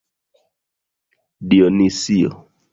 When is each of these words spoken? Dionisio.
Dionisio. 1.53 2.35